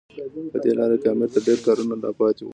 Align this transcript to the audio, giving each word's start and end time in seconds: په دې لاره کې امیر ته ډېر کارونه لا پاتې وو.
په 0.51 0.57
دې 0.63 0.71
لاره 0.77 0.95
کې 1.01 1.07
امیر 1.11 1.29
ته 1.33 1.39
ډېر 1.47 1.59
کارونه 1.65 1.93
لا 2.03 2.09
پاتې 2.19 2.41
وو. 2.43 2.49